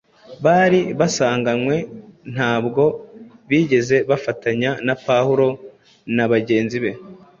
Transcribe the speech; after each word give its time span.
bari 0.45 0.79
basanganywe, 0.99 1.75
ntabwo 2.33 2.83
bigeze 3.49 3.97
bafatanya 4.09 4.71
na 4.85 4.95
Pawulo 5.05 5.47
na 6.15 6.25
bagenzi 6.31 6.77
be. 6.83 6.91